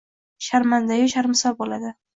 sharmandayu 0.45 1.13
sharmisor 1.15 1.59
bo’ladi. 1.63 1.97